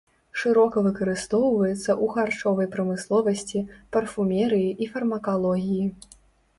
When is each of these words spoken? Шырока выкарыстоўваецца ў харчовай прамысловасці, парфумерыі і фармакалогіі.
Шырока 0.43 0.77
выкарыстоўваецца 0.87 1.75
ў 1.75 2.05
харчовай 2.17 2.71
прамысловасці, 2.73 3.65
парфумерыі 3.95 4.69
і 4.83 4.93
фармакалогіі. 4.97 5.85